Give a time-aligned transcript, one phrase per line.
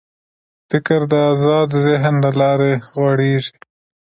[0.69, 3.55] فکر د آزاد ذهن له لارې غوړېږي.